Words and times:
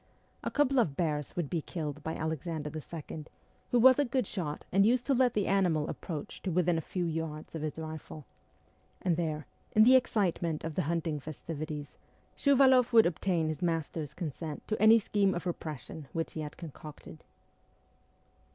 A 0.43 0.49
couple 0.49 0.79
of 0.79 0.95
bears 0.97 1.35
would 1.35 1.47
be 1.47 1.61
killed 1.61 2.01
by 2.03 2.15
Alexander 2.15 2.71
II., 2.75 3.25
who 3.69 3.77
was 3.79 3.99
a 3.99 4.03
good 4.03 4.25
shot 4.25 4.65
and 4.71 4.83
used 4.83 5.05
to 5.05 5.13
let 5.13 5.35
the 5.35 5.45
animal 5.45 5.87
approach 5.87 6.41
to 6.41 6.49
within 6.49 6.75
a 6.75 6.81
few 6.81 7.05
yards 7.05 7.53
of 7.53 7.61
his 7.61 7.77
rifle; 7.77 8.25
and 9.03 9.15
there, 9.15 9.45
in 9.75 9.83
the 9.83 9.95
excitement 9.95 10.63
of 10.63 10.73
the 10.73 10.81
hunting 10.89 11.19
festivities, 11.19 11.99
Shuvaloff 12.35 12.91
would 12.93 13.05
obtain 13.05 13.47
his 13.47 13.61
master's 13.61 14.15
consent 14.15 14.67
to 14.67 14.81
any 14.81 14.97
scheme 14.97 15.35
of 15.35 15.45
repression 15.45 16.07
which 16.13 16.31
he 16.33 16.41
had 16.41 16.57
concocted. 16.57 17.23